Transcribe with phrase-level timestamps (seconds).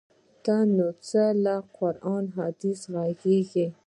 [0.45, 3.67] ته نو څه له قران او احادیثو ږغیږې؟!